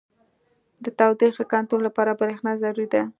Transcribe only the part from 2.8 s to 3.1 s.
ده.